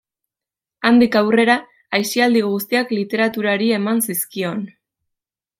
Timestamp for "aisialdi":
1.99-2.43